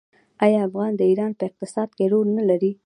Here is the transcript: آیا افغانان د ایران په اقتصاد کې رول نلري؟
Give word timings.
آیا 0.43 0.59
افغانان 0.67 0.93
د 0.97 1.01
ایران 1.09 1.31
په 1.39 1.43
اقتصاد 1.49 1.89
کې 1.97 2.05
رول 2.13 2.27
نلري؟ 2.37 2.71